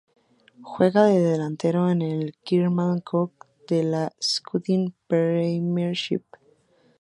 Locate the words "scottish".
4.19-4.91